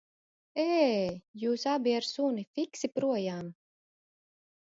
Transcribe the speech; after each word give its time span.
Ē, 0.61 0.85
jūs 1.41 1.65
abi 1.73 1.93
ar 1.97 2.07
suni, 2.13 2.45
fiksi 2.59 2.91
projām! 2.95 3.51